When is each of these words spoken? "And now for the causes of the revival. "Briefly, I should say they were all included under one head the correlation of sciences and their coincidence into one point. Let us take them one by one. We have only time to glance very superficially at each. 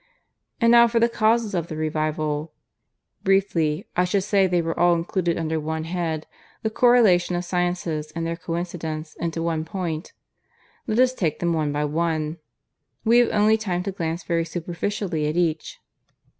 "And 0.59 0.71
now 0.71 0.87
for 0.87 0.99
the 0.99 1.07
causes 1.07 1.53
of 1.53 1.67
the 1.67 1.75
revival. 1.75 2.53
"Briefly, 3.23 3.85
I 3.95 4.03
should 4.03 4.23
say 4.23 4.47
they 4.47 4.59
were 4.59 4.79
all 4.79 4.95
included 4.95 5.37
under 5.37 5.59
one 5.59 5.83
head 5.83 6.25
the 6.63 6.71
correlation 6.71 7.35
of 7.35 7.45
sciences 7.45 8.11
and 8.15 8.25
their 8.25 8.35
coincidence 8.35 9.13
into 9.19 9.43
one 9.43 9.63
point. 9.63 10.13
Let 10.87 10.97
us 10.97 11.13
take 11.13 11.37
them 11.37 11.53
one 11.53 11.71
by 11.71 11.85
one. 11.85 12.39
We 13.05 13.19
have 13.19 13.29
only 13.29 13.57
time 13.57 13.83
to 13.83 13.91
glance 13.91 14.23
very 14.23 14.43
superficially 14.43 15.27
at 15.27 15.37
each. 15.37 15.79